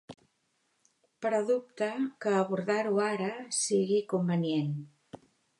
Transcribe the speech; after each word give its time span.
Però 1.25 1.41
dubta 1.49 1.91
que 2.25 2.33
abordar-ho 2.39 2.97
ara 3.11 3.31
sigui 3.61 4.03
convenient. 4.15 4.77